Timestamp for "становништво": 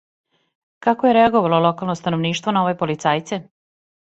2.01-2.57